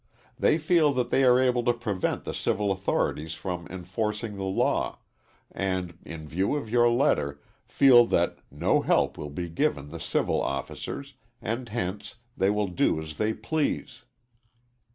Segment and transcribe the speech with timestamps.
[0.35, 4.97] They feel that they are able to prevent the civil authorities from enforcing the law,
[5.51, 9.99] and, in view of your letter, they feel that no help will be given the
[9.99, 14.01] civil officers, and hence they will do as they please.